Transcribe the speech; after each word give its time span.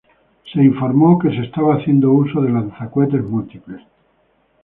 Se 0.51 0.59
reportó 0.59 1.19
que 1.19 1.29
se 1.29 1.43
estaba 1.43 1.75
haciendo 1.75 2.09
uso 2.11 2.41
de 2.41 2.49
lanzacohetes 2.49 3.23
múltiples. 3.23 3.83